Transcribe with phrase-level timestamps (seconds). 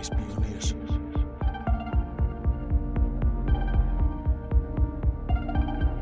[0.00, 0.74] Reispioniers.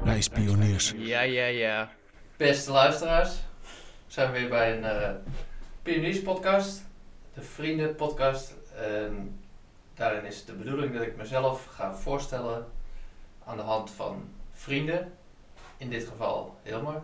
[0.04, 0.94] Reispioniers.
[0.96, 1.90] Ja, ja, ja.
[2.36, 5.10] Beste luisteraars, we zijn weer bij een eh
[5.82, 6.84] Pioniers podcast,
[7.34, 8.54] de Vrienden podcast.
[8.76, 9.38] En
[9.94, 12.66] daarin is de bedoeling dat ik mezelf ga voorstellen
[13.44, 15.12] aan de hand van vrienden.
[15.76, 17.02] In dit geval Hilmar.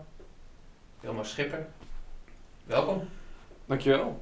[1.00, 1.66] Hilmar Schipper.
[2.64, 3.08] Welkom.
[3.66, 4.20] Dankjewel.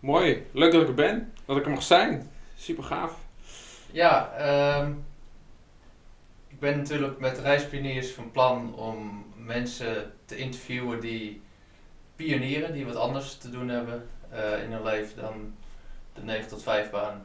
[0.00, 0.46] Mooi.
[0.52, 1.32] Leuk dat ik er ben.
[1.44, 2.30] Dat ik er mag zijn.
[2.56, 3.16] Super gaaf.
[3.90, 4.92] Ja, ehm,
[6.48, 11.42] ik ben natuurlijk met Reispioniers van plan om mensen te interviewen die
[12.16, 15.54] pionieren, die wat anders te doen hebben eh, in hun leven dan
[16.14, 17.22] de 9 tot 5 baan.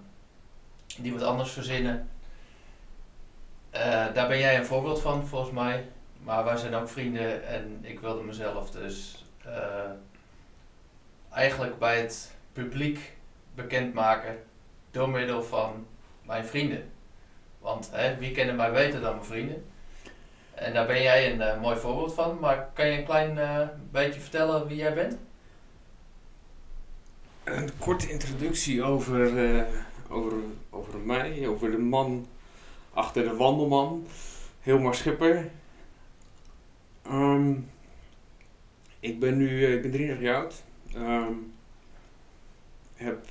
[0.97, 2.09] Die wat anders verzinnen.
[3.69, 5.85] Eh, daar ben jij een voorbeeld van volgens mij.
[6.23, 9.91] Maar wij zijn ook vrienden en ik wilde mezelf dus eh,
[11.29, 13.16] eigenlijk bij het publiek
[13.57, 14.43] bekendmaken
[14.91, 15.85] door middel van
[16.25, 16.91] mijn vrienden.
[17.59, 19.65] Want hè, wie kennen mij beter dan mijn vrienden?
[20.53, 22.39] En daar ben jij een eh, mooi voorbeeld van.
[22.39, 25.17] Maar kan je een klein eh, beetje vertellen wie jij bent?
[27.43, 29.63] Een korte introductie over, eh,
[30.09, 30.33] over,
[30.69, 31.47] over mij.
[31.47, 32.27] Over de man
[32.93, 34.07] achter de wandelman.
[34.61, 35.49] Hilmar Schipper.
[37.03, 37.53] Ehm,
[38.99, 40.63] ik ben nu ik ben 33 jaar oud.
[40.93, 41.33] Ehm,
[42.97, 43.25] heb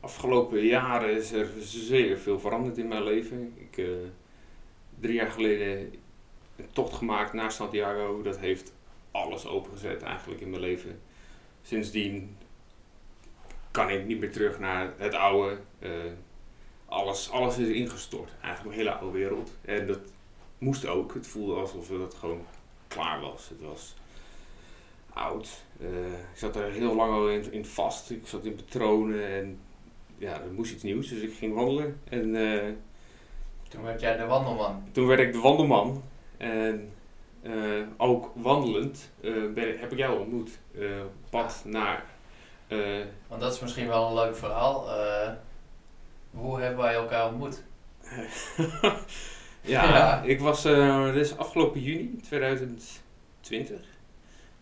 [0.00, 3.54] afgelopen jaren is er zeer veel veranderd in mijn leven.
[3.56, 3.86] Ik eh
[5.00, 5.92] drie jaar geleden
[6.56, 8.22] een tocht gemaakt naar Santiago.
[8.22, 8.72] Dat heeft
[9.10, 11.00] alles opengezet eigenlijk in mijn leven.
[11.62, 12.36] Sindsdien
[13.70, 15.58] kan ik niet meer terug naar het oude.
[15.78, 15.90] Eh,
[16.86, 18.30] alles, alles is ingestort.
[18.42, 19.52] Eigenlijk een hele oude wereld.
[19.60, 20.00] En dat
[20.58, 21.14] moest ook.
[21.14, 22.44] Het voelde alsof het gewoon
[22.88, 23.48] klaar was.
[23.48, 23.94] Het was
[25.12, 25.64] oud.
[25.80, 28.10] Eh, ik zat er heel lang al in, in vast.
[28.10, 29.58] Ik zat in patronen en
[30.20, 31.08] ja, er moest iets nieuws.
[31.08, 32.00] Dus ik ging wandelen.
[32.08, 32.72] En eh,
[33.68, 34.82] Toen werd jij de wandelman.
[34.92, 36.02] toen werd ik de wandelman.
[36.36, 36.92] En
[37.42, 37.52] eh,
[37.96, 40.58] ook wandelend eh, ben, heb ik jou ontmoet.
[41.30, 42.04] Pad naar.
[43.28, 44.88] Want dat is misschien wel een leuk verhaal.
[46.30, 47.62] Hoe hebben wij elkaar ontmoet?
[49.60, 50.22] ja, Ja.
[50.22, 50.62] ik was.
[51.12, 53.80] dit is afgelopen juni 2020.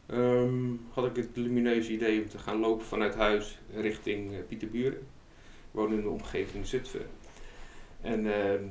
[0.07, 5.07] ehm, had ik het lumineuze idee om te gaan lopen vanuit huis richting Pieterburen.
[5.79, 7.07] Woon in de omgeving Zutphen.
[8.01, 8.63] En ehm,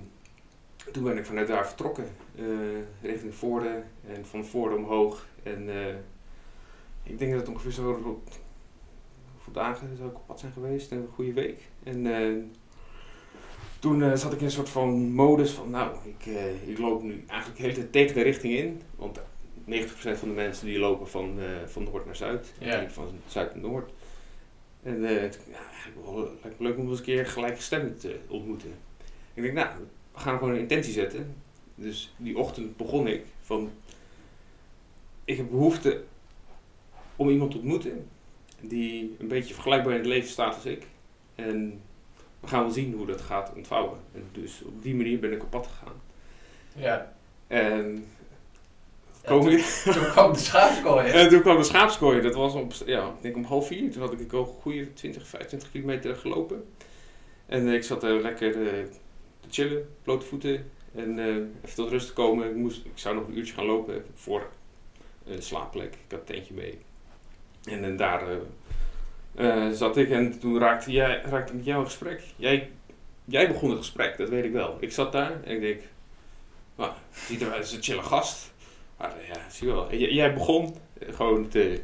[0.92, 2.46] toen ben ik vanuit daar vertrokken, eh,
[3.02, 5.28] richting Voorde en van Voorde omhoog.
[5.44, 5.96] En eh,
[7.04, 8.40] ik denk dat het ongeveer zo rond
[9.34, 11.62] hoeveel dagen zou ik op pad zijn geweest, een goede week.
[11.84, 12.44] En eh,
[13.80, 16.26] toen zat ik in een soort van modus van, nou, ik,
[16.66, 18.82] ik loop nu eigenlijk de hele tijd tegen de richting in.
[18.96, 19.22] Want 90%
[19.96, 22.80] van de mensen die lopen van, van noord naar zuid, Ja.
[22.80, 23.92] ik van zuid naar noord.
[24.88, 25.60] En eh, toen, ja,
[26.42, 28.74] lijkt me leuk om eens een keer gelijkgestemd te ontmoeten.
[29.34, 29.70] Ik denk, nou,
[30.14, 31.36] we gaan gewoon een intentie zetten.
[31.76, 33.72] Dus die ochtend begon ik van,
[35.26, 36.04] ik heb behoefte
[37.16, 38.08] om iemand te ontmoeten
[38.62, 40.88] die een beetje vergelijkbaar in het leven staat als ik.
[41.36, 41.82] En
[42.40, 44.00] we gaan wel zien hoe dat gaat ontvouwen.
[44.14, 46.02] En dus op die manier ben ik op pad gegaan.
[46.76, 47.14] Ja.
[47.48, 48.06] En,
[49.28, 51.10] Ja, toen, kwam de schaapskooi.
[51.10, 52.22] en toen kwam de schaapskooi.
[52.22, 53.92] Dat was op, ja, ik denk om half vier.
[53.92, 56.66] Toen had ik een goede 20, 25 kilometer gelopen.
[57.46, 58.84] En eh, ik zat er lekker eh,
[59.40, 60.72] te chillen, blote voeten.
[60.96, 62.50] En eh, even tot rust te komen.
[62.50, 64.48] Ik, moest, ik zou nog een uurtje gaan lopen voor
[65.26, 65.94] een slaapplek.
[65.94, 66.78] Ik had een tentje mee.
[67.64, 68.24] En, en daar
[69.74, 72.24] zat ik en toen raakte, jij, raakte ik met jou in gesprek.
[72.36, 72.70] Jij,
[73.26, 74.78] jij begon het gesprek, dat weet ik wel.
[74.80, 75.82] Ik zat daar en ik denk,
[76.76, 78.52] nou, ziet eruit als een chille gast.
[78.98, 79.94] Maar ja, zie je wel.
[79.94, 81.82] Jij begon eh, gewoon te,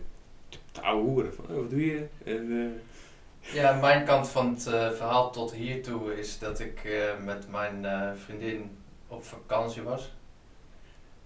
[0.50, 0.82] te, te.
[0.82, 2.08] Van, oh, wat doe je?
[2.26, 2.74] En,
[3.42, 7.86] eh, Ja, mijn kant van het eh, verhaal tot hiertoe is dat ik met mijn
[8.18, 10.12] vriendin op vakantie was.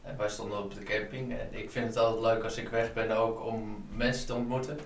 [0.03, 1.31] En wij stonden op de camping.
[1.31, 4.79] En ik vind het altijd leuk als ik weg ben ook om mensen te ontmoeten.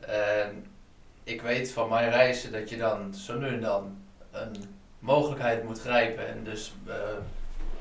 [0.00, 0.66] En
[1.24, 3.96] ik weet van mijn reizen dat je dan zo nu en dan
[4.30, 4.56] een
[4.98, 6.28] mogelijkheid moet grijpen.
[6.28, 6.74] En dus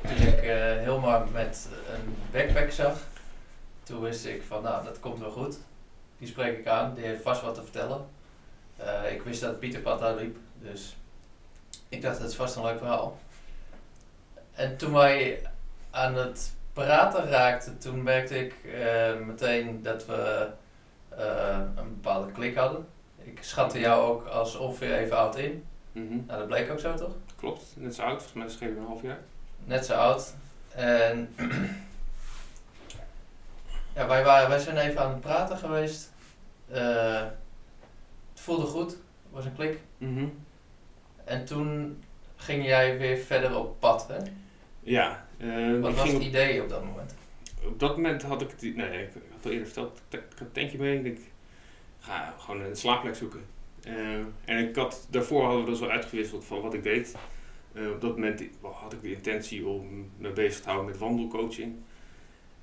[0.07, 0.39] toen ik
[0.83, 2.97] Hilmar met een backpack zag,
[3.83, 5.57] toen wist ik van nou, dat komt wel goed.
[6.17, 8.05] Die spreek ik aan, die heeft vast wat te vertellen.
[8.77, 10.95] Eh, ik wist dat Pieter Pad daar liep, dus
[11.89, 13.17] ik dacht dat is vast een leuk verhaal.
[14.53, 15.41] En toen wij
[15.91, 20.49] aan het praten raakten, toen merkte ik eh, meteen dat we
[21.75, 22.87] een bepaalde klik hadden.
[23.17, 25.63] Ik schatte jou ook als ongeveer even oud in.
[25.91, 27.13] mhm, Nou, dat bleek ook zo toch?
[27.35, 28.21] Klopt, net zo oud.
[28.21, 29.19] Volgens mij schreef ik een half jaar.
[29.65, 30.33] Net zo oud.
[30.75, 31.33] En
[33.95, 36.11] ja, wij, waren, wij zijn even aan het praten geweest.
[36.69, 37.21] Eh,
[38.33, 38.95] het voelde goed.
[39.29, 39.79] was een klik.
[39.97, 40.25] Mhm.
[41.23, 41.97] En toen
[42.35, 44.17] ging jij weer verder op pad, hè?
[44.79, 45.25] Ja.
[45.37, 47.15] eh, Wat was het idee op dat moment?
[47.65, 50.51] op dat moment had ik het, nee, ik had al eerder verteld, ik had een
[50.51, 51.19] tankje mee en ik
[51.99, 53.45] ga gewoon een slaapplek zoeken.
[53.83, 53.93] Eh,
[54.45, 57.15] en ik had, daarvoor hadden we dus wel uitgewisseld van wat ik deed.
[57.73, 61.75] Eh, op dat moment had ik de intentie om me bezig te houden met wandelcoaching.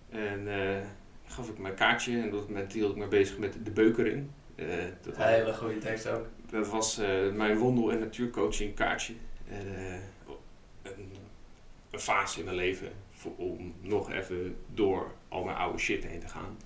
[0.08, 0.86] En eh,
[1.26, 4.26] gaf ik mijn kaartje en op dat moment hield ik me bezig met de beukering.
[4.54, 4.66] Eh,
[5.02, 6.26] dat, Een hele goede tekst ook.
[6.50, 9.12] dat was eh, mijn wandel- en natuurcoaching kaartje.
[9.48, 9.94] En, eh,
[10.82, 11.12] een,
[11.90, 16.20] een fase in mijn leven voor, om nog even door al mijn oude shit heen
[16.20, 16.56] te gaan.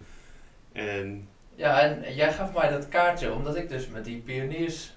[0.72, 4.94] En Ja, en jij gaf mij dat kaartje omdat ik dus met die pioniers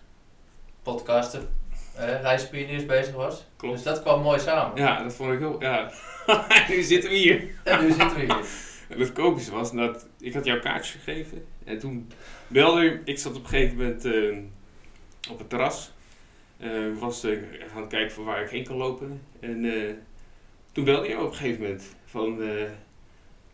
[0.83, 1.49] podcasten,
[1.97, 3.45] reispioniers bezig was.
[3.55, 3.75] klopt.
[3.75, 4.77] Dus dat kwam mooi samen.
[4.77, 5.61] Ja, dat vond ik heel.
[5.61, 5.91] Ja.
[6.69, 7.47] nu zitten we hier.
[7.63, 8.45] En nu zitten we hier.
[8.88, 11.45] En het komische was dat ik had jouw kaartje gegeven.
[11.65, 12.11] En toen
[12.47, 13.01] belde je.
[13.03, 14.38] Ik zat op een gegeven moment eh,
[15.31, 15.91] op het terras.
[16.57, 17.38] Eh, was eh,
[17.75, 19.21] aan het kijken van waar ik heen kan lopen.
[19.39, 19.65] En
[20.71, 22.41] toen belde je op een gegeven moment van...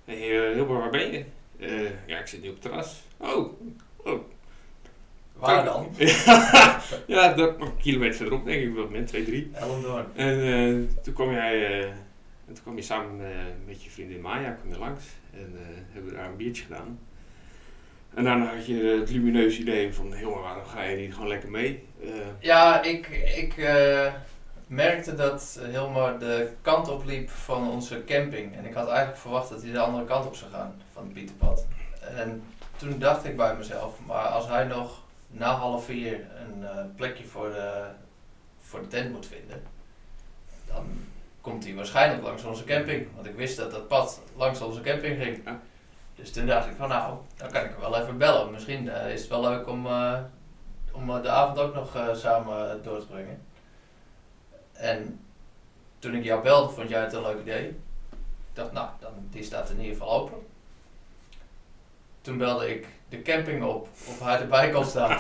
[0.06, 1.26] hey, Hilbert, waar ben je?
[2.06, 3.02] Ja, ik zit nu op het terras.
[3.18, 3.62] Oh,
[4.04, 4.22] oh.
[5.44, 5.88] Waar dan?
[7.16, 9.52] ja, dat, een kilometer verderop denk ik, op dat moment, 2, 3.
[9.54, 10.06] Ellendoorn.
[10.16, 11.84] En eh, toen kwam jij, eh,
[12.48, 13.36] en toen kwam je samen eh,
[13.66, 15.04] met je vriendin Maya kwam je langs
[15.34, 15.56] en
[15.92, 17.00] hebben we daar een biertje gedaan.
[18.14, 21.50] En daarna had je het lumineuze idee van, heel waarom ga je niet gewoon lekker
[21.50, 21.88] mee?
[22.40, 23.56] Ja, ik, ik
[24.68, 28.56] merkte dat Hilmar de kant op liep van onze camping.
[28.56, 31.14] En ik had eigenlijk verwacht dat hij de andere kant op zou gaan, van het
[31.14, 31.66] Pieterpad.
[32.16, 32.44] En
[32.78, 35.03] toen dacht ik bij mezelf, maar als hij nog
[35.34, 37.86] na half vier een eh, plekje voor de,
[38.60, 39.64] voor de tent moet vinden,
[40.68, 40.86] dan
[41.42, 43.08] komt hij waarschijnlijk langs onze camping.
[43.16, 45.46] Want ik wist dat dat pad langs onze camping ging.
[45.46, 45.60] Ja.
[46.16, 48.52] Dus toen dacht ik van nou, dan kan ik hem wel even bellen.
[48.52, 50.20] Misschien eh, is het wel leuk om, eh,
[50.92, 53.42] om de avond ook nog samen door te brengen.
[54.72, 55.20] En
[56.00, 57.68] toen ik jou belde, vond jij het een leuk idee.
[57.68, 60.48] Ik dacht, nou, dan, die staat in ieder geval open.
[62.22, 65.20] Toen belde ik de camping op of hij erbij kon staan.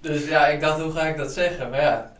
[0.00, 1.70] dus ja, ik dacht, hoe ga ik dat zeggen?
[1.70, 2.12] Maar ja,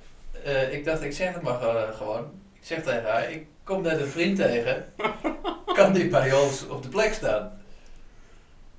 [0.45, 2.31] eh, ik dacht, ik zeg het maar ge- gewoon.
[2.55, 4.85] Ik zeg tegen haar, ik kom net een vriend tegen.
[5.75, 7.59] Kan die bij ons op de plek staan?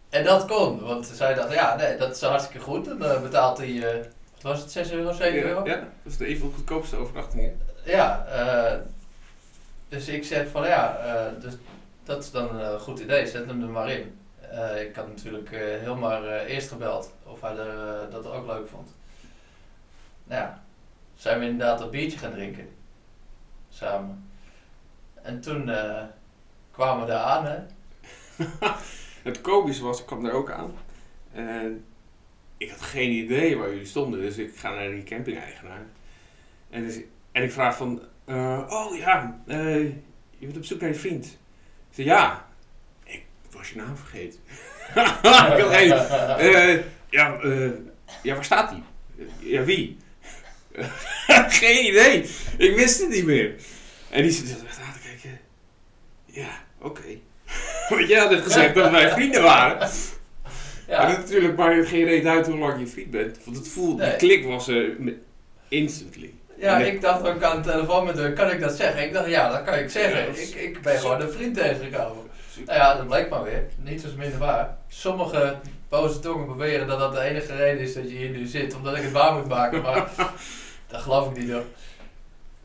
[0.10, 2.88] En dat kon, want zij dacht, ja, nee, dat is hartstikke goed.
[2.88, 3.96] En dan betaalt hij, eh,
[4.34, 5.66] wat was het, 6 euro, 7 euro?
[5.66, 7.52] ja, dat is de even goedkoopste overnachting.
[7.84, 8.78] Ja, eh,
[9.90, 11.54] dus ik zeg van ja, eh, dus
[12.04, 14.20] dat is dan een goed idee, zet hem er maar in.
[14.51, 18.25] Eh, ik had natuurlijk eh heel maar eh, eerst gebeld of hij er, eh, dat
[18.25, 18.95] ook leuk vond.
[20.24, 20.63] Nou ja,
[21.15, 22.69] zijn we inderdaad dat biertje gaan drinken.
[23.69, 24.30] Samen.
[25.21, 26.03] En toen eh,
[26.71, 27.59] kwamen we daar aan, hè.
[29.24, 30.74] Het komische was, ik kwam daar ook aan.
[31.31, 31.86] En
[32.57, 34.19] ik had geen idee waar jullie stonden.
[34.19, 35.86] Dus ik ga naar die camping-eigenaar.
[36.69, 37.00] En, dus,
[37.31, 38.01] en ik vraag van...
[38.25, 39.83] eh, oh ja, eh,
[40.30, 41.25] je bent op zoek naar je vriend.
[41.25, 42.50] Ik zei ja.
[43.51, 44.39] Was je naam vergeten.
[44.95, 45.92] ik had geen...
[45.92, 47.69] eh, ja, eh,
[48.24, 48.81] ja, waar staat hij?
[49.39, 49.98] ja, wie?
[51.62, 52.30] geen idee.
[52.57, 53.56] Ik wist het niet meer.
[54.09, 55.39] En die zit echt aan te kijken.
[56.25, 56.50] Ja,
[56.81, 57.01] oké.
[57.89, 59.77] Want jij had net gezegd dat wij vrienden waren.
[59.77, 59.92] Maar
[60.88, 63.38] Ja, natuurlijk maakt het geen reden uit hoe lang je vriend bent.
[63.45, 64.18] Want het voelde, Nee.
[64.18, 64.95] die klik was er
[65.68, 66.33] instantly.
[66.57, 66.92] ja Nee.
[66.92, 69.04] ik dacht ook aan de telefoon met haar, kan ik dat zeggen?
[69.04, 70.42] Ik dacht, ja, dat kan ik zeggen.
[70.42, 72.23] Ik, ik ben gewoon een vriend tegengekomen.
[72.65, 73.68] Nou ja, dat bleek maar weer.
[73.77, 74.77] Niets is minder waar.
[74.87, 75.57] Sommige
[75.89, 78.95] boze tongen beweren dat dat de enige reden is dat je hier nu zit, omdat
[78.95, 80.11] ik het waar moet maken, maar
[80.87, 81.63] dat geloof ik niet hoor.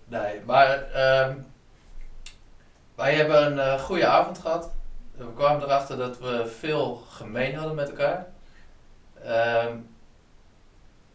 [0.04, 1.36] Nee, maar ehm,
[2.94, 4.70] wij hebben een eh, goede avond gehad.
[5.16, 8.26] We kwamen erachter dat we veel gemeen hadden met elkaar.
[9.22, 9.76] Ehm,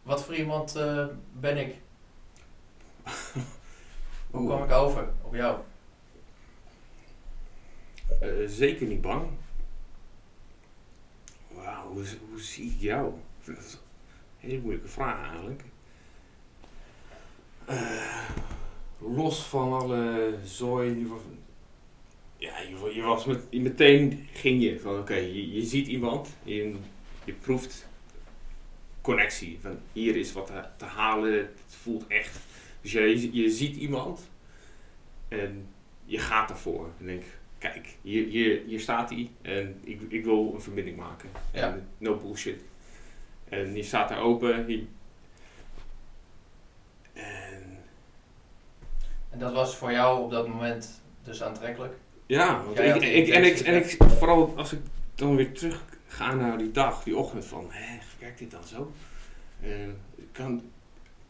[0.03, 1.75] wat voor iemand eh, ben ik?
[4.31, 5.57] Hoe kwam ik over op jou?
[8.19, 9.27] Eh, zeker niet bang.
[11.47, 11.91] Wauw,
[12.29, 13.13] hoe, zie ik jou?
[13.45, 13.79] Dat is een
[14.49, 15.63] hele moeilijke vraag eigenlijk.
[17.65, 18.29] Eh,
[18.99, 21.07] los van alle zooi.
[21.07, 21.21] was-
[22.37, 26.29] Ja, je, je was met, je meteen ging je van oké, je, je ziet iemand,
[26.43, 26.75] je,
[27.25, 27.87] je proeft
[29.01, 29.57] connectie.
[29.61, 32.39] Van hier is wat te, te halen, het voelt echt.
[32.81, 34.29] Dus je, je ziet iemand
[35.27, 35.67] en
[36.05, 36.89] je gaat ervoor.
[36.99, 37.23] En denk,
[37.61, 41.29] kijk, hier, hier, hier staat hij en ik, ik wil een verbinding maken.
[41.53, 41.61] Ja.
[41.73, 42.59] En no bullshit.
[43.49, 44.67] En je staat daar open.
[44.67, 44.85] je-
[47.13, 47.77] en
[49.29, 51.93] En dat was voor jou op dat moment dus aantrekkelijk?
[52.25, 54.79] ja, want ik, en, ik, en ik, vooral als ik
[55.15, 58.91] dan weer terug ga naar die dag, die ochtend van, hè, werkt dit dan zo?
[59.61, 59.69] eh,
[60.31, 60.61] kan,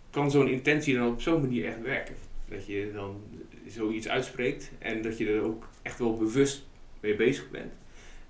[0.09, 2.15] kan zo'n intentie dan op zo'n manier echt werken?
[2.51, 3.23] Dat je dan
[3.67, 6.63] zoiets uitspreekt en dat je er ook echt wel bewust
[6.99, 7.73] mee bezig bent.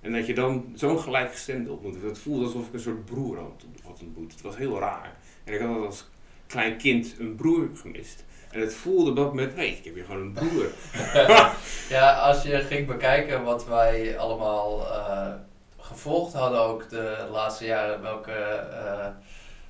[0.00, 2.02] En dat je dan zo'n gelijkgestemde ontmoet.
[2.02, 3.38] Het voelde alsof ik een soort broer
[3.82, 4.32] had ontmoet.
[4.32, 5.16] Het was heel raar.
[5.44, 6.08] En ik had als
[6.46, 8.24] klein kind een broer gemist.
[8.50, 10.66] En het voelde dat moment, nee, ik heb hier gewoon een broer.
[11.88, 15.34] Ja, als je ging bekijken wat wij allemaal eh,
[15.78, 19.08] gevolgd hadden ook de laatste jaren, welke eh,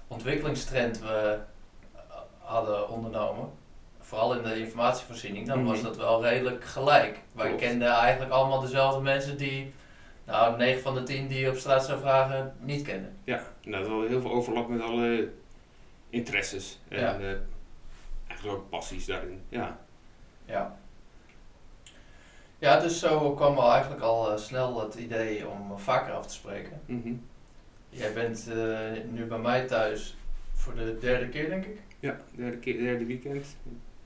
[0.09, 1.39] ontwikkelingstrend we
[2.39, 3.51] hadden ondernomen,
[4.13, 5.87] vooral in de informatievoorziening, dan was Mhm.
[5.87, 7.19] dat wel redelijk gelijk.
[7.33, 7.63] Wij Klopt.
[7.63, 9.73] kenden eigenlijk allemaal dezelfde mensen die,
[10.25, 13.17] nou, 9 van de 10 die je op straat zou vragen, niet kenden.
[13.25, 15.31] Ja, nou, dat had heel veel overlap met alle
[16.11, 16.79] interesses.
[16.89, 17.19] En Ja.
[17.19, 17.35] eh,
[18.29, 19.41] eigenlijk ook passies daarin.
[19.49, 19.79] Ja.
[20.45, 20.77] Ja.
[22.59, 26.35] Ja, dus zo kwam al eigenlijk al eh, snel het idee om vaker af te
[26.35, 26.81] spreken.
[26.87, 27.13] Mhm.
[27.89, 30.17] Jij bent eh, nu bij mij thuis
[30.55, 31.81] voor de derde keer, denk ik.
[32.01, 33.57] Ja, derde, keer, derde weekend.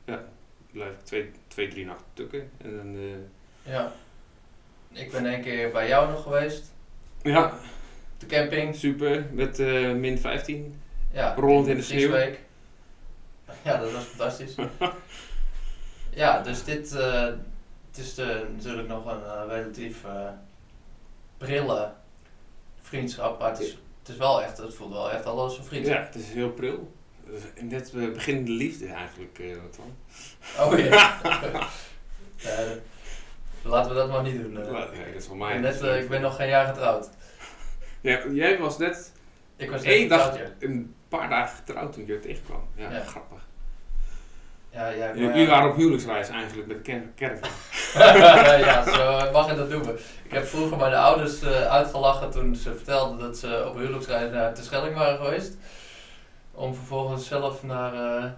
[0.07, 0.25] Ja,
[0.73, 2.51] blijf ik twee, twee, drie nachten tukken.
[2.59, 3.93] En dan, eh, Ja.
[4.93, 6.73] Ik ben één keer bij jou nog geweest.
[7.23, 7.53] ja,
[8.19, 8.75] De camping.
[8.75, 9.27] super.
[9.33, 10.81] Met eh, min 15.
[11.13, 11.35] Ja.
[11.35, 12.17] Rollend in de sneeuw.
[13.63, 14.55] Ja, dat was fantastisch.
[16.23, 17.25] ja, dus dit eh,
[17.91, 20.05] het is de, natuurlijk nog een relatief
[21.37, 21.93] prille
[22.81, 23.39] vriendschap.
[23.39, 25.97] Maar het is, het is wel echt, het voelt wel echt al als een vriendschap.
[25.99, 26.93] Ja, het is heel pril.
[27.61, 29.39] Net uh, beginnende liefde eigenlijk.
[29.39, 29.97] eh, wat dan.
[30.67, 31.19] Oh ja.
[32.37, 32.63] Ja,
[33.71, 34.57] laten we dat maar niet doen.
[34.59, 34.65] eh.
[34.73, 35.53] Ja, nee, dat is ik, mij.
[35.53, 37.09] ben net, eh, ik ben nog geen jaar getrouwd.
[38.01, 39.13] Ja, jij was net
[39.57, 40.67] Ik was één dag, getrouwd, ja.
[40.67, 42.69] een paar dagen getrouwd toen je er tegenkwam.
[42.75, 43.01] Ja, Ja.
[43.05, 43.45] grappig.
[44.71, 47.49] Ja, ja, maar- Jullie waren op huwelijksreis eigenlijk met de caravan.
[48.67, 49.95] ja, zo mag je dat noemen.
[50.25, 54.55] Ik heb vroeger mijn ouders eh, uitgelachen toen ze vertelden dat ze op huwelijksreis naar
[54.55, 55.57] Terschelling waren geweest.
[56.57, 58.31] Om vervolgens zelf naar, eh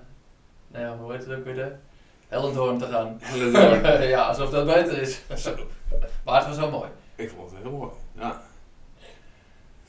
[0.68, 1.75] nou ja, hoe heet het ook weer, de
[2.28, 3.18] Hellendoorn te gaan.
[3.20, 4.02] Hellendoorn.
[4.08, 5.22] ja, alsof dat beter is.
[6.25, 6.90] Maar het was wel mooi.
[7.14, 7.90] ik vond het heel mooi.
[8.18, 8.42] Ja.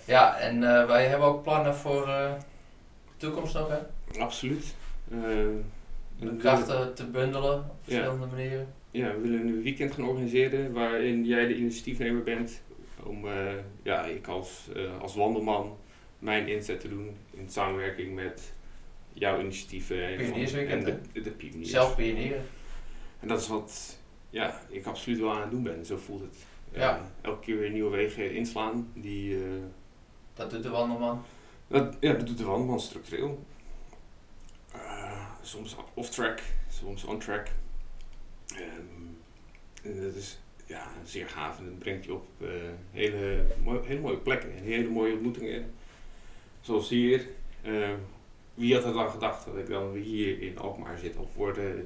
[0.06, 2.34] Ja, en eh, wij hebben ook plannen voor eh,
[3.06, 3.78] de toekomst nog, hè?
[4.20, 4.76] Absoluut.
[6.20, 8.68] De krachten te bundelen op verschillende manieren.
[8.92, 12.62] Ja, we willen een weekend gaan organiseren waarin jij de initiatiefnemer bent.
[13.04, 13.26] Om
[13.84, 15.78] ja, ik als, eh, als wandelman
[16.20, 18.54] mijn inzet te doen in samenwerking met
[19.14, 20.04] jouw initiatieven
[20.68, 20.84] en,
[21.14, 21.70] de, de pioniers.
[21.70, 22.46] Zelf pionieren.
[23.20, 23.98] En dat is wat
[24.30, 26.36] ja, ik absoluut wel aan het doen ben, zo voelt het.
[26.72, 27.12] Eh, Ja.
[27.22, 28.92] elke keer weer nieuwe wegen inslaan.
[28.94, 29.42] Die, eh,
[30.34, 31.22] Dat doet de wandelman.
[31.68, 33.44] dat, ja, dat doet de wandelman structureel.
[34.74, 37.48] Eh, soms off-track, soms on-track.
[38.56, 38.64] Ehm,
[39.84, 42.48] en dat is ja, zeer gaaf en dat brengt je op eh,
[42.92, 45.74] hele, mooie, hele mooie plekken en hele mooie ontmoetingen.
[46.62, 47.28] Zoals hier.
[47.62, 47.90] Eh,
[48.54, 51.86] wie had het dan gedacht dat ik dan hier in Alkmaar zit al voor de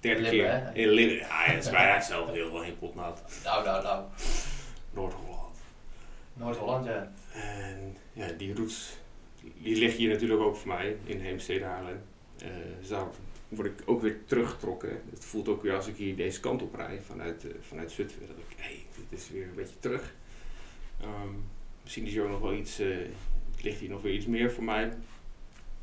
[0.00, 0.74] derde Limmen, keer hè?
[0.74, 1.16] in Limmen.
[1.16, 3.22] Ja, het is bijna hetzelfde, heel veel heen potnat.
[3.44, 4.04] Nou, nou, nou.
[4.90, 5.56] Noord-Holland.
[6.32, 7.12] Noord-Holland, ja.
[7.32, 8.96] En ja, die routes,
[9.40, 12.02] die liggen hier natuurlijk ook voor mij in Heemstede Haarlem.
[12.38, 12.48] Eh,
[12.80, 13.06] dus daar
[13.48, 15.02] word ik ook weer teruggetrokken.
[15.10, 18.26] Het voelt ook weer als ik hier deze kant op rijd vanuit, eh, vanuit Zutphen.
[18.26, 20.14] Dat ik, hé, hey, dit is weer een beetje terug.
[21.00, 21.34] Ehm,
[21.82, 22.96] misschien is hier ook nog wel iets, eh,
[23.62, 24.92] ligt hier nog weer iets meer voor mij.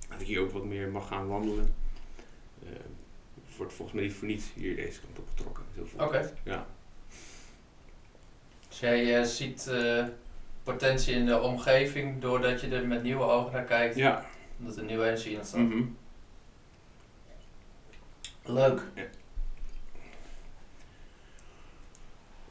[0.09, 1.73] Dat ik hier ook wat meer mag gaan wandelen.
[2.63, 2.69] Eh,
[3.35, 5.63] ik word volgens mij niet voor niets hier deze kant op getrokken.
[5.97, 6.17] Oké.
[6.17, 6.33] het.
[6.43, 6.65] Ja.
[8.67, 10.05] Dus jij eh, ziet eh,
[10.63, 13.95] potentie in de omgeving doordat je er met nieuwe ogen naar kijkt.
[13.95, 14.25] Ja.
[14.57, 15.61] Dat er nieuwe energie in ontstaat.
[15.61, 15.83] Mhm.
[18.43, 18.83] Leuk.
[18.95, 19.03] Ja.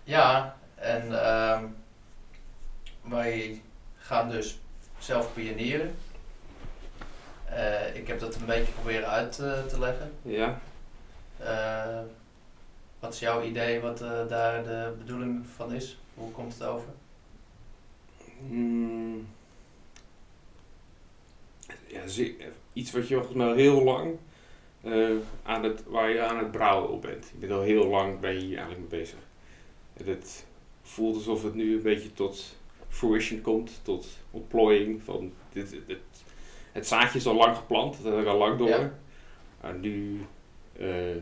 [0.04, 1.64] Ja, en ehm,
[3.02, 3.62] wij
[3.96, 4.60] gaan dus
[4.98, 5.94] zelf pionieren.
[7.44, 10.12] Eh, ik heb dat een beetje proberen uit eh, te leggen.
[10.22, 10.60] Ja.
[11.38, 12.00] Eh,
[12.98, 15.98] wat is jouw idee wat daar de bedoeling van is?
[16.14, 16.88] Hoe komt het over?
[18.38, 19.28] Mm.
[21.86, 22.02] Ja,
[22.72, 24.16] iets wat je volgens mij al heel lang
[25.42, 27.26] aan het, waar je aan het brouwen op bent.
[27.32, 29.18] Je bent al heel lang ben je hier eigenlijk mee bezig.
[29.94, 30.44] En het
[30.82, 32.56] voelt alsof het nu een beetje tot
[32.98, 35.98] fruition komt, tot ontplooiing van dit, dit,
[36.72, 38.68] het zaadje is al lang geplant, dat heb ik al lang door.
[38.68, 38.98] Ja.
[39.60, 40.20] En nu,
[40.78, 41.16] eh,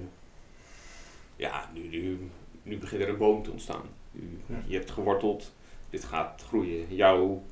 [1.36, 2.18] ja, nu, nu,
[2.62, 3.82] nu begint er een boom te ontstaan.
[4.10, 4.62] Nu, Ja.
[4.66, 5.54] Je hebt geworteld,
[5.90, 6.86] dit gaat groeien.
[6.94, 7.42] Jouw,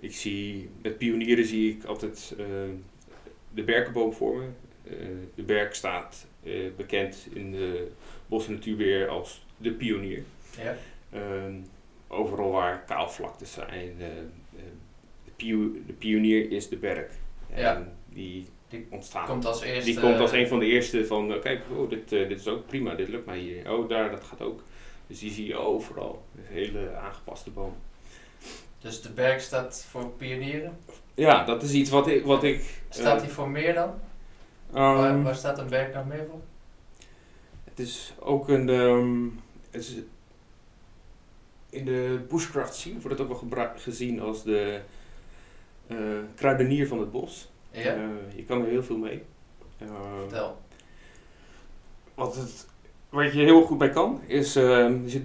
[0.00, 2.44] ik zie, met pionieren zie ik altijd eh,
[3.54, 4.46] de berkenboom voor me.
[4.90, 7.88] Eh, de berk staat eh, bekend in de
[8.26, 10.22] bos- en natuurbeheer als de pionier.
[10.62, 10.76] Ja.
[11.10, 11.54] Ehm,
[12.08, 14.12] overal waar kaalvlaktes zijn, eh, eh,
[15.24, 17.10] de, pio- de pionier is de berk.
[17.50, 17.88] En Ja.
[18.08, 19.26] die, Die ontstaat.
[19.28, 19.90] Komt als eerste.
[19.90, 22.46] die komt als een van de eerste van, eh, kijk, oh, dit, eh, dit is
[22.48, 23.72] ook prima, dit lukt mij hier.
[23.72, 24.62] Oh, daar, dat gaat ook.
[25.06, 26.22] Dus die zie je overal.
[26.36, 27.74] Een hele aangepaste boom.
[28.80, 30.78] Dus de berg staat voor pionieren.
[31.14, 32.24] Ja, dat is iets wat ik...
[32.24, 33.94] Wat ik Staat eh, die voor meer dan?
[34.74, 36.40] ehm, waar, waar staat een berg nog meer voor?
[37.64, 38.68] Het is ook een.
[38.68, 39.24] ehm,
[39.70, 39.94] het is,
[41.70, 44.80] in de bushcraft scene wordt het ook wel gezien als de
[45.86, 45.96] eh,
[46.34, 47.48] kruidenier van het bos.
[47.70, 49.22] Ja, Eh, je kan er heel veel mee.
[49.78, 49.86] Eh,
[50.20, 50.58] vertel.
[52.14, 52.66] wat, het,
[53.08, 55.22] wat je heel goed bij kan, is ehm, er zit,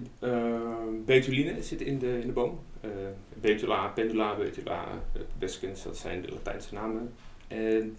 [1.06, 2.60] betuline zit in de, in de boom.
[2.84, 2.90] Eh,
[3.42, 4.86] betula, pendula, betula,
[5.16, 7.14] uh, beskens, dat zijn de Latijnse namen.
[7.48, 7.98] En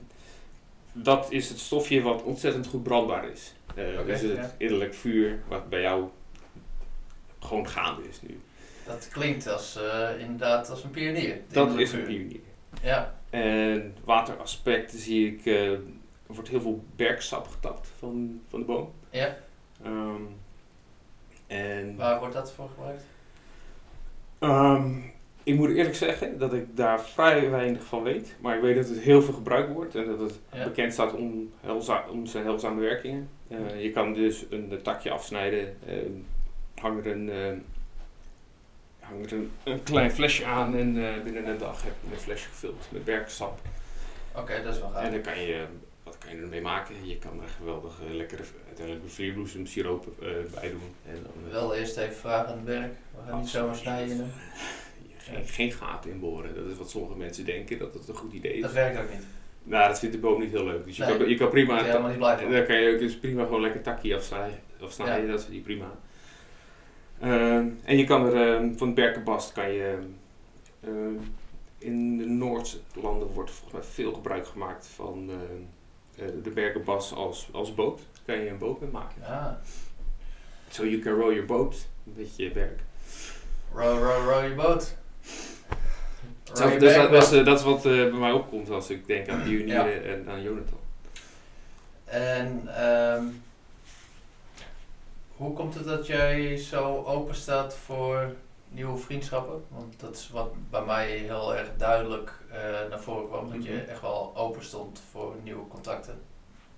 [0.92, 3.54] dat is het stofje wat ontzettend goed brandbaar is.
[3.74, 4.54] Eh Oké, dus het ja.
[4.58, 6.08] innerlijk vuur wat bij jou
[7.44, 8.40] gewoon gaande is nu.
[8.86, 11.40] Dat klinkt als, eh, inderdaad als een pionier.
[11.52, 12.40] Dat is een pionier.
[12.82, 15.80] Ja, En wateraspecten zie ik, eh, er
[16.26, 18.92] wordt heel veel berksap getapt van, van de boom.
[19.10, 19.36] ja.
[19.84, 20.22] Ehm,
[21.46, 23.04] en Waar wordt dat voor gebruikt?
[24.38, 24.96] Ehm,
[25.42, 28.34] ik moet eerlijk zeggen dat ik daar vrij weinig van weet.
[28.40, 30.64] Maar ik weet dat het heel veel gebruikt wordt en dat het Ja.
[30.64, 31.52] bekend staat om,
[32.10, 33.28] om zijn heilzame werkingen.
[33.48, 35.76] Eh, je kan dus een takje afsnijden,
[36.80, 37.56] hang er een, ehm,
[39.00, 42.20] hang er een, een klein flesje aan en eh, binnen een dag heb je een
[42.20, 43.60] flesje gevuld met berksap.
[44.36, 45.04] Oké, dat is wel gaaf.
[45.04, 45.64] En dan kan je,
[46.02, 46.94] wat kan je ermee maken?
[47.08, 50.28] Je kan er geweldige, lekkere, uiteindelijk vlierbloesem siroop eh,
[50.60, 50.94] bij doen.
[51.06, 52.92] En dan, eh, Wel eerst even vragen aan het werk.
[53.24, 54.32] We gaan niet zomaar snijden.
[55.18, 56.54] Geen, geen gaten inboren.
[56.54, 58.62] Dat is wat sommige mensen denken dat het een goed idee is.
[58.62, 59.26] Dat werkt ook niet.
[59.62, 60.84] Nou, dat vindt de boom niet heel leuk.
[60.84, 61.16] Dus je, Nee.
[61.16, 61.74] kan, je kan Daar prima.
[61.74, 62.50] ben je helemaal niet blij van.
[62.52, 64.58] Dan kan je ook dus prima gewoon lekker takkie afsnijden.
[64.80, 65.90] afsnijden Dat is die prima.
[67.20, 69.98] Ehm, en je kan er ehm, van de berkenbast kan je.
[70.84, 71.14] ehm,
[71.78, 75.30] in de Noordlanden wordt volgens mij veel gebruik gemaakt van
[76.18, 77.98] eh, de berkenbast als, als boot.
[77.98, 79.22] Daar kan je een boot mee maken.
[79.22, 79.60] Ja.
[80.70, 82.80] So you can row your boat met je berk.
[83.74, 84.96] Row, row, row boot.
[86.44, 89.28] Row Dat, dus dat, is, dat is wat eh, bij mij opkomt als ik denk
[89.28, 90.78] aan pionieren en aan Jonathan.
[92.04, 92.62] En
[95.36, 98.34] hoe komt het dat jij zo open staat voor
[98.68, 99.64] nieuwe vriendschappen?
[99.68, 102.58] Want dat is wat bij mij heel erg duidelijk eh,
[102.90, 103.50] naar voren kwam.
[103.52, 103.88] Dat je Mhm.
[103.90, 106.20] echt wel open stond voor nieuwe contacten,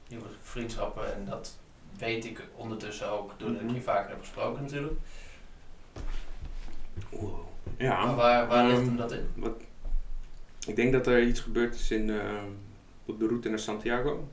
[0.09, 1.15] nieuwe vriendschappen.
[1.15, 1.57] En dat
[1.99, 3.75] weet ik ondertussen ook doordat ik Mhm.
[3.75, 4.95] je vaker heb gesproken natuurlijk.
[7.11, 7.39] Wow.
[7.79, 8.05] Ja.
[8.07, 9.29] Maar waar, waar ligt ehm, hem dat in?
[9.35, 9.53] Wat,
[10.67, 12.43] ik denk dat er iets gebeurd is in, eh,
[13.07, 14.29] op de route naar Santiago.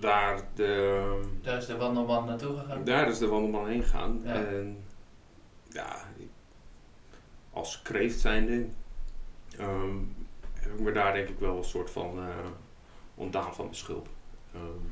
[0.00, 2.84] Daar de, Daar is de wandelman naartoe gegaan.
[2.84, 4.20] daar is de wandelman heen gegaan.
[4.24, 4.32] Ja.
[4.34, 4.84] En
[5.68, 6.04] ja,
[7.52, 8.66] als kreeft zijnde
[9.58, 9.96] ehm,
[10.54, 12.46] heb ik me daar denk ik wel een soort van eh,
[13.14, 14.08] ontdaan van mijn schulp.
[14.54, 14.86] Ehm,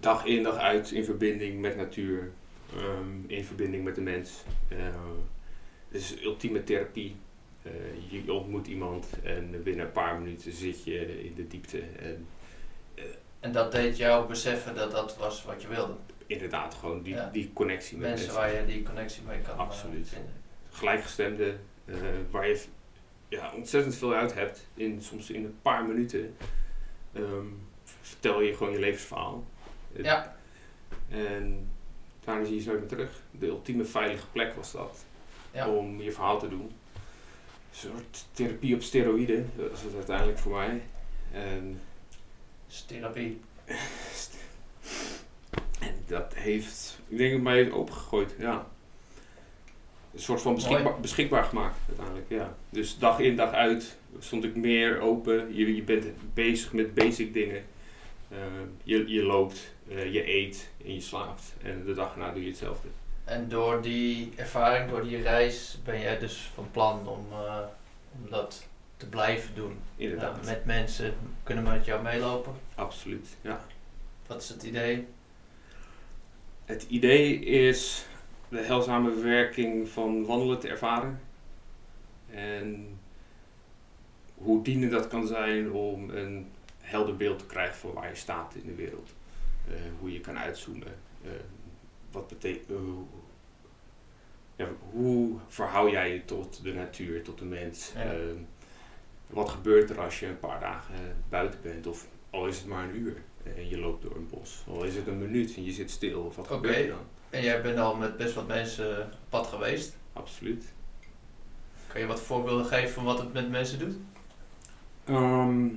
[0.00, 2.30] dag in dag uit in verbinding met natuur,
[2.76, 4.42] ehm, in verbinding met de mens.
[4.68, 4.78] Eh,
[5.88, 7.16] het is ultieme therapie.
[7.62, 7.72] Eh,
[8.08, 11.80] je ontmoet iemand en binnen een paar minuten zit je in de diepte.
[11.80, 12.26] En
[13.40, 15.94] En dat deed jou beseffen dat dat was wat je wilde.
[16.26, 17.28] inderdaad gewoon die, Ja.
[17.32, 18.42] die connectie met Mensen mensen.
[18.52, 20.08] waar je die connectie mee kan eh, Absoluut.
[20.08, 20.32] vinden.
[20.70, 21.94] Gelijkgestemde, eh,
[22.30, 22.64] waar je
[23.28, 24.66] ja, ontzettend veel uit hebt.
[24.74, 26.36] In, soms in een paar minuten
[27.12, 27.44] ehm,
[27.84, 29.44] vertel je gewoon je levensverhaal.
[29.92, 30.36] Ja,
[31.08, 31.70] En
[32.24, 33.22] daarna zie je ze nooit meer terug.
[33.30, 35.04] De ultieme veilige plek was dat.
[35.52, 35.68] ja.
[35.68, 36.72] Om je verhaal te doen.
[37.70, 40.82] Een soort therapie op steroïden, dat is het uiteindelijk voor mij.
[41.32, 41.80] En,
[42.86, 43.40] therapie.
[45.86, 48.66] en dat heeft, ik denk dat mij heeft opengegooid, ja.
[50.12, 52.54] Een soort van beschikbaar, beschikbaar gemaakt uiteindelijk, ja.
[52.70, 55.54] Dus dag in dag uit stond ik meer open.
[55.54, 57.64] Je, je bent bezig met basic dingen.
[58.28, 58.38] Eh,
[58.82, 61.54] je, je loopt, eh, je eet en je slaapt.
[61.62, 62.88] En de dag erna doe je hetzelfde.
[63.24, 67.58] En door die ervaring, door die reis, ben jij dus van plan om, eh,
[68.12, 68.66] om dat
[69.00, 69.78] te blijven doen.
[69.96, 70.38] Inderdaad.
[70.44, 72.52] Ja, met mensen kunnen met jou meelopen.
[72.74, 73.64] Absoluut, ja.
[74.26, 75.06] Wat is het idee?
[76.64, 78.06] Het idee is
[78.48, 81.20] de heilzame werking van wandelen te ervaren.
[82.30, 82.98] En
[84.34, 88.54] hoe dienend dat kan zijn om een helder beeld te krijgen van waar je staat
[88.54, 89.10] in de wereld.
[89.68, 90.94] Eh, hoe je kan uitzoomen.
[91.24, 91.30] Eh,
[92.10, 92.78] wat betekent.
[94.56, 97.92] ja, hoe verhoud jij je tot de natuur, tot de mens?
[97.94, 98.14] Ja.
[99.30, 100.94] Wat gebeurt er als je een paar dagen
[101.28, 101.86] buiten bent?
[101.86, 104.64] Of al is het maar een uur en je loopt door een bos.
[104.68, 106.20] Al is het een minuut en je zit stil.
[106.22, 107.06] Of wat gebeurt er dan?
[107.30, 109.96] En jij bent al met best wat mensen op pad geweest.
[110.12, 110.64] Absoluut.
[111.86, 113.96] Kan je wat voorbeelden geven van wat het met mensen doet?
[115.04, 115.68] Ehm,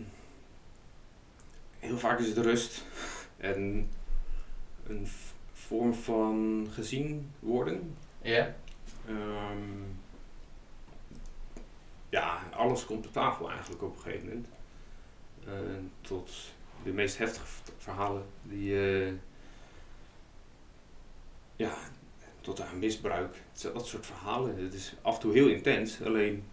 [1.79, 2.85] heel vaak is het rust
[3.37, 3.89] en
[4.87, 5.07] een
[5.53, 7.95] vorm van gezien worden.
[8.21, 8.55] Ja?
[9.07, 9.57] Ehm,
[12.13, 14.47] ja, alles komt op tafel eigenlijk op een gegeven moment.
[15.45, 15.53] Eh,
[16.01, 16.31] tot
[16.83, 17.45] de meest heftige
[17.77, 19.13] verhalen die eh,
[21.55, 21.73] ja,
[22.41, 23.41] tot aan misbruik.
[23.73, 24.63] Dat soort verhalen.
[24.63, 26.01] Het is af en toe heel intens.
[26.01, 26.43] Alleen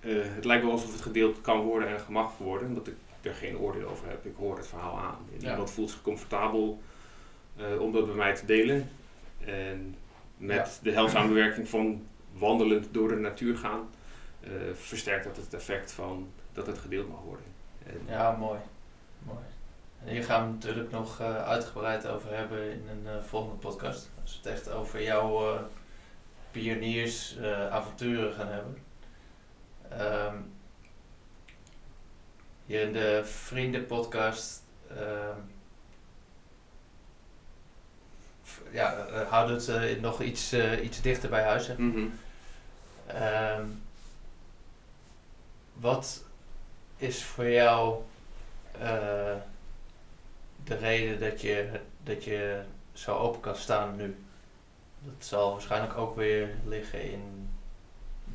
[0.00, 2.68] eh, het lijkt wel alsof het gedeeld kan worden en mag worden.
[2.68, 4.26] Omdat ik er geen oordeel over heb.
[4.26, 5.18] Ik hoor het verhaal aan.
[5.34, 5.50] En Ja.
[5.50, 6.82] Iemand voelt zich comfortabel
[7.78, 8.88] om dat bij mij te delen.
[9.44, 9.94] En
[10.36, 10.82] met Ja.
[10.82, 13.88] de heilzame werking van wandelend door de natuur gaan,
[14.74, 17.44] versterkt dat het effect van dat het gedeeld mag worden.
[17.86, 18.58] En, Ja, mooi.
[19.22, 19.44] mooi.
[20.04, 24.10] En hier gaan we natuurlijk nog eh, uitgebreid over hebben in een eh, volgende podcast.
[24.22, 25.60] Als we het echt over jouw eh
[26.50, 28.76] pioniers eh, avonturen gaan hebben.
[29.88, 30.36] Ehm,
[32.66, 34.62] hier in de vriendenpodcast
[34.96, 35.38] ehm,
[38.70, 41.64] ja, eh, houden we het eh, nog iets, eh, iets dichter bij huis.
[41.64, 41.76] Zeg.
[41.78, 42.06] Mhm.
[43.06, 43.64] Ehm,
[45.80, 46.24] wat
[46.96, 48.02] is voor jou
[48.72, 49.36] eh,
[50.64, 52.62] de reden dat je, dat je
[52.92, 54.16] zo open kan staan nu?
[55.00, 57.48] Dat zal waarschijnlijk ook weer liggen in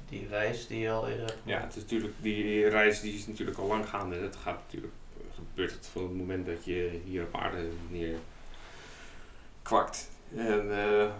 [0.10, 3.28] die reis die je al eerder hebt Ja, het is natuurlijk, die reis die is
[3.28, 4.16] natuurlijk al lang gaande.
[4.16, 4.94] Het gaat natuurlijk,
[5.36, 8.18] gebeurt het van het moment dat je hier op aarde neer
[9.62, 10.10] kwakt.
[10.36, 11.12] En eh,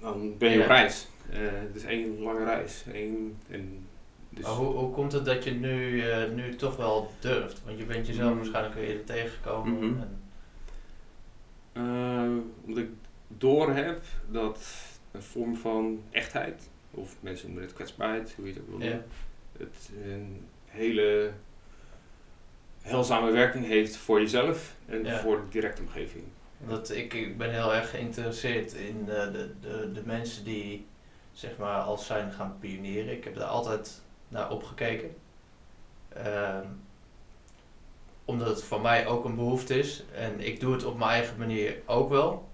[0.00, 1.08] dan, ben je op reis.
[1.30, 2.84] Eh, het is één lange reis.
[2.92, 3.86] Eén, en
[4.34, 7.62] dus, Maar hoe, hoe komt het dat je nu, eh, nu toch wel durft?
[7.64, 8.36] Want je bent jezelf Mm.
[8.36, 9.72] waarschijnlijk weer eerder tegengekomen.
[9.74, 10.00] Mhm.
[10.00, 10.20] en,
[11.72, 12.28] Eh,
[12.64, 12.88] omdat ik
[13.28, 14.66] door heb dat
[15.10, 18.84] een vorm van echtheid, of mensen noemen het kwetsbaarheid, hoe je het ook wil ja.
[18.84, 19.04] noemen,
[19.58, 21.30] het een hele
[22.80, 25.18] heilzame werking heeft voor jezelf en Ja.
[25.20, 26.24] voor de directe omgeving.
[26.68, 30.86] Dat ik, ik ben heel erg geïnteresseerd in eh, de, de, de mensen die
[31.32, 33.12] zeg maar als zijn gaan pionieren.
[33.12, 34.01] Ik heb daar altijd
[34.32, 35.16] naar opgekeken.
[36.08, 36.66] Ehm,
[38.24, 40.02] omdat het voor mij ook een behoefte is.
[40.14, 42.50] En ik doe het op mijn eigen manier ook wel.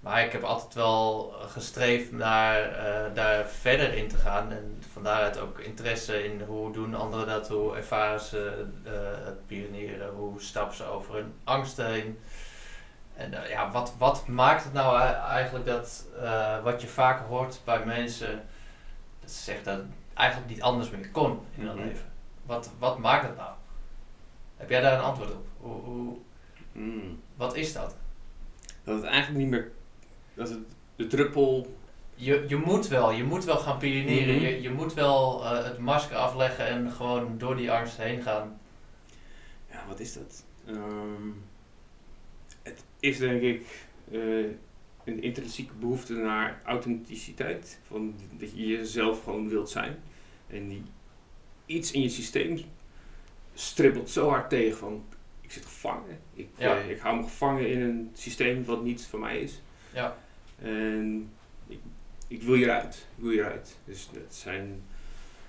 [0.00, 4.50] Maar ik heb altijd wel gestreefd naar eh, daar verder in te gaan.
[4.50, 8.92] En van daaruit ook interesse in hoe doen anderen dat, hoe ervaren ze eh,
[9.24, 12.18] het pionieren, hoe stappen ze over hun angsten heen.
[13.16, 16.06] En eh, ja, wat, wat maakt het nou e- eigenlijk dat
[16.62, 18.42] wat je vaak hoort bij mensen,
[19.20, 19.80] dat ze zeggen dat
[20.14, 21.76] eigenlijk niet anders meer kon in Mhm.
[21.76, 22.12] leven?
[22.46, 23.50] Wat, wat maakt het nou?
[24.56, 25.46] Heb jij daar een antwoord op?
[25.60, 26.16] Hoe, hoe,
[26.72, 27.20] Mm.
[27.36, 27.96] wat is dat?
[28.84, 29.70] Dat het eigenlijk niet meer,
[30.34, 30.58] dat het
[30.96, 31.76] de druppel,
[32.14, 34.34] Je, je moet wel, je moet wel gaan pionieren.
[34.34, 34.44] Mhm.
[34.44, 38.60] je, je moet wel eh, het masker afleggen en gewoon door die angst heen gaan.
[39.70, 40.44] ja wat is dat?
[40.66, 41.28] Ehm,
[42.62, 44.44] het is denk ik eh,
[45.04, 49.96] een intrinsieke behoefte naar authenticiteit, van dat je jezelf gewoon wilt zijn.
[50.46, 50.82] En die,
[51.66, 52.58] iets in je systeem
[53.54, 55.04] stribbelt zo hard tegen van
[55.40, 56.18] ik zit gevangen.
[56.34, 56.76] Ik, Ja.
[56.78, 59.60] eh, ik hou me gevangen in een systeem wat niet van mij is.
[59.92, 60.16] Ja.
[60.62, 61.30] En
[61.68, 61.78] ik,
[62.28, 62.94] ik wil hieruit.
[63.16, 63.76] Ik wil hieruit.
[63.84, 64.82] Dus dat zijn,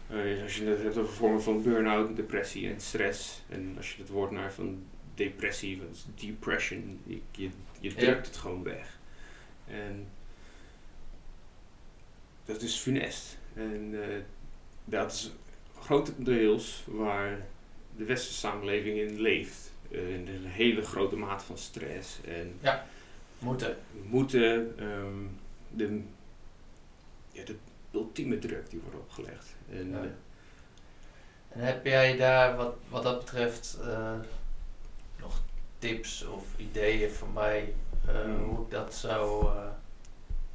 [0.07, 3.43] eh, als je het hebt over vormen van burn-out, depressie en stress.
[3.49, 4.83] En als je het woord naar van
[5.15, 7.95] depressie, is depression, je, je, je Ja.
[7.95, 8.99] drukt het gewoon weg.
[9.67, 10.07] En
[12.45, 13.37] dat is funest.
[13.53, 14.21] En eh,
[14.85, 15.31] dat is
[15.79, 17.45] grotendeels waar
[17.97, 19.71] de westerse samenleving in leeft.
[19.89, 22.57] In een hele grote mate van stress en
[23.39, 23.77] Moeten.
[24.09, 25.17] moeten ehm,
[25.69, 26.01] de,
[27.31, 27.55] ja, de
[27.91, 29.55] ultieme druk die wordt opgelegd.
[29.71, 29.97] En, Ja.
[30.03, 30.09] eh,
[31.49, 34.19] En heb jij daar wat, wat dat betreft eh,
[35.19, 35.41] nog
[35.79, 37.73] tips of ideeën voor mij
[38.07, 38.43] eh, Hmm.
[38.43, 39.63] hoe ik dat zou, eh,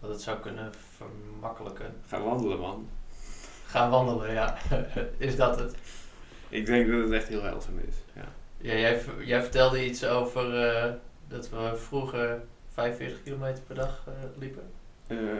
[0.00, 1.94] wat het zou kunnen vermakkelijken?
[2.06, 2.88] ga wandelen, man.
[3.66, 4.58] Gaan wandelen, ja.
[5.18, 5.74] is dat het?
[6.48, 7.94] Ik denk dat het echt heel heilzaam is.
[8.14, 8.24] Ja.
[8.60, 10.92] Ja, jij, jij vertelde iets over eh,
[11.28, 12.40] dat we vroeger
[12.72, 14.62] 45 kilometer per dag eh, liepen.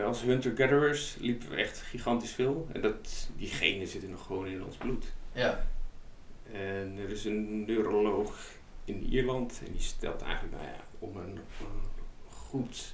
[0.05, 2.67] Als hunter-gatherers liepen we echt gigantisch veel.
[2.73, 5.05] En dat, die genen zitten nog gewoon in ons bloed.
[5.31, 5.65] Ja,
[6.51, 8.37] En er is een neuroloog
[8.85, 11.39] in Ierland en die stelt eigenlijk, nou ja, om een
[12.49, 12.93] goed,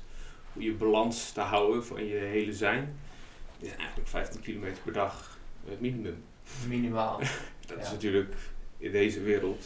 [0.54, 3.00] goede balans te houden van je hele zijn,
[3.60, 5.38] is eigenlijk 15 kilometer per dag
[5.70, 6.24] het minimum.
[6.68, 7.20] minimaal.
[7.68, 8.34] Dat is natuurlijk
[8.78, 9.66] in deze wereld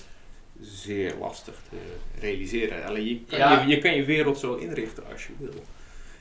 [0.62, 1.75] zeer lastig te
[2.19, 2.86] realiseren.
[2.86, 3.62] Alleen je kan, Ja.
[3.62, 5.63] je, je kan je wereld zo inrichten als je wil.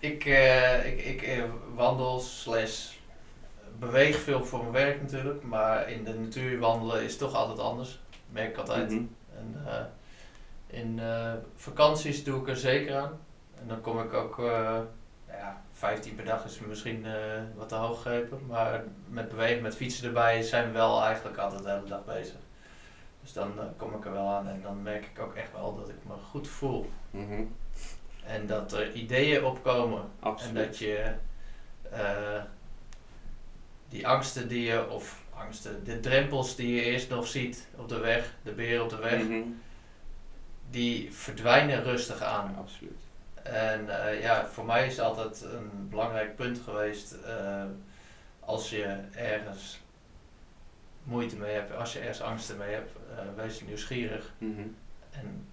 [0.00, 2.92] Ik, eh, ik, ik eh, wandel slash
[3.78, 7.98] beweeg veel voor mijn werk natuurlijk, maar in de natuur wandelen is toch altijd anders.
[8.32, 8.90] Merk ik altijd.
[8.90, 9.02] Mhm.
[9.36, 9.84] En eh,
[10.80, 11.00] in
[11.56, 13.18] vakanties doe ik er zeker aan.
[13.60, 14.44] En dan kom ik ook, eh,
[15.26, 17.12] nou ja, 15 per dag is misschien eh,
[17.56, 18.46] wat te hoog gegrepen.
[18.46, 22.36] Maar met bewegen, met fietsen erbij zijn we wel eigenlijk altijd de hele dag bezig.
[23.22, 25.76] Dus dan eh, kom ik er wel aan en dan merk ik ook echt wel
[25.76, 26.90] dat ik me goed voel.
[27.10, 27.42] Mhm.
[28.24, 30.00] En dat er ideeën opkomen.
[30.00, 30.54] En Absoluut.
[30.66, 31.12] dat je
[33.88, 37.98] die angsten die je, of angsten, de drempels die je eerst nog ziet op de
[37.98, 39.42] weg, de beren op de weg, Mhm.
[40.70, 42.56] die verdwijnen rustig aan.
[42.58, 43.00] Absoluut.
[43.52, 47.64] En eh, ja, voor mij is altijd een belangrijk punt geweest eh,
[48.40, 49.80] als je ergens
[51.02, 54.60] moeite mee hebt, als je ergens angsten mee hebt, eh, wees nieuwsgierig Mhm.
[55.10, 55.46] en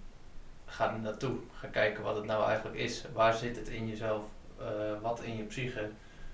[0.66, 1.36] ga er naartoe.
[1.58, 3.04] Ga kijken wat het nou eigenlijk is.
[3.12, 4.22] Waar zit het in jezelf?
[5.02, 5.90] Wat in je psyche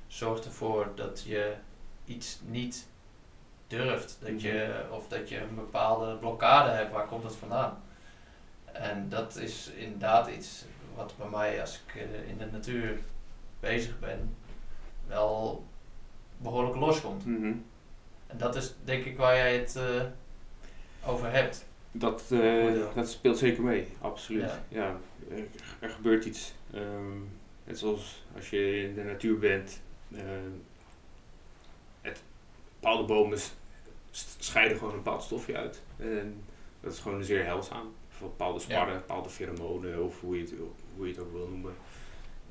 [0.07, 1.55] zorgt ervoor dat je
[2.05, 2.89] iets niet
[3.67, 4.17] durft?
[4.21, 6.93] Dat je, of dat je een bepaalde blokkade hebt.
[6.93, 7.83] Waar komt dat vandaan?
[8.73, 10.65] En dat is inderdaad iets
[10.95, 12.99] wat bij mij, als ik eh, in de natuur
[13.61, 14.37] bezig ben,
[15.07, 15.65] wel
[16.37, 17.27] behoorlijk loskomt.
[17.27, 17.53] Mhm.
[18.27, 20.05] En dat is denk ik waar jij het eh,
[21.07, 21.67] over hebt.
[21.93, 24.43] Dat, eh, dat speelt zeker mee, absoluut.
[24.43, 24.61] Ja.
[24.69, 24.97] Ja.
[25.31, 25.45] er,
[25.81, 26.55] er gebeurt iets.
[26.75, 27.19] Ehm,
[27.65, 29.81] net zoals als je in de natuur bent.
[30.15, 30.51] ehm,
[32.01, 32.23] het,
[32.81, 33.39] bepaalde bomen
[34.39, 35.83] scheiden gewoon een bepaald stofje uit.
[35.97, 36.45] En
[36.81, 37.93] dat is gewoon zeer heilzaam.
[38.09, 40.53] Voor bepaalde sparren, bepaalde pheromonen of hoe je het,
[40.97, 41.75] hoe je het ook wil noemen.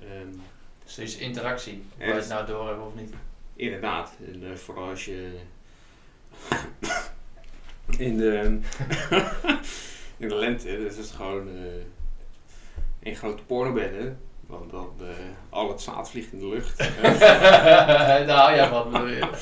[0.02, 0.28] Ehm,
[0.84, 3.14] Dus er is interactie, of is- het nou door hebben of niet.
[3.56, 4.12] Inderdaad.
[4.34, 5.30] En eh, vooral als je
[7.98, 8.60] in de,
[10.18, 11.84] in de lente, dus is het gewoon eh
[13.04, 14.14] een grote pornobende.
[14.48, 15.08] Want dan eh,
[15.50, 16.78] al het zaad vliegt in de lucht.
[18.28, 19.30] Daar hou jij van, bedoel je.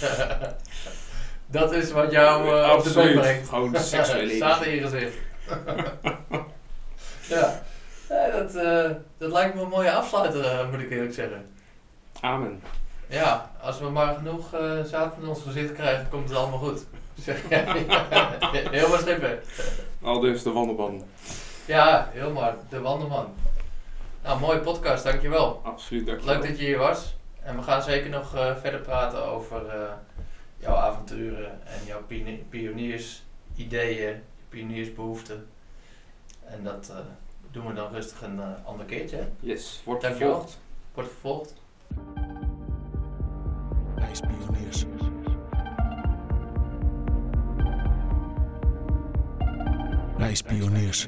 [1.51, 3.49] Dat is wat jou eh, op de been brengt.
[3.49, 5.15] Gewoon seksuele Staat in je gezicht.
[7.29, 7.63] ja,
[8.09, 11.45] Ja, dat, eh, dat lijkt me een mooie afsluiter, eh, moet ik eerlijk zeggen.
[12.21, 12.61] Amen.
[13.07, 16.85] Ja, als we maar genoeg eh zaad in ons gezicht krijgen, komt het allemaal goed.
[17.23, 17.65] Zeg jij.
[18.71, 19.39] Heel wat slippen.
[20.01, 21.03] Al dus de wandelban.
[21.65, 22.55] Ja, heel maar.
[22.69, 23.33] De Wanderman.
[24.23, 25.61] Nou, mooie podcast, dankjewel.
[25.63, 26.35] Absoluut, dankjewel.
[26.35, 27.15] Leuk dat je hier was.
[27.43, 29.91] En we gaan zeker nog eh, verder praten over eh,
[30.57, 35.47] jouw avonturen en jouw pioni- pioniersideeën, pioniersbehoeften.
[36.45, 36.97] En dat eh,
[37.51, 39.15] doen we dan rustig een eh, ander keertje.
[39.17, 39.27] hè?
[39.39, 40.33] Yes, wordt Dankjewel.
[40.33, 40.59] vervolgd.
[40.93, 41.53] Wordt vervolgd.
[43.97, 44.85] IJspioniers.
[50.19, 51.07] IJspioniers.